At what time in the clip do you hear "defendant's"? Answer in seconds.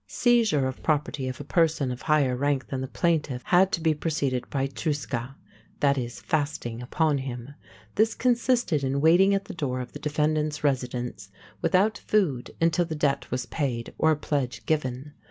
9.99-10.63